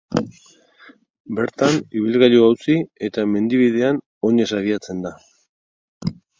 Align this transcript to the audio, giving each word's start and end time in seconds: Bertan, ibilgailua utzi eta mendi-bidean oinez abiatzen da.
Bertan, 1.39 1.77
ibilgailua 1.99 2.49
utzi 2.55 2.79
eta 3.09 3.27
mendi-bidean 3.35 4.03
oinez 4.31 4.51
abiatzen 4.63 5.07
da. 5.09 5.17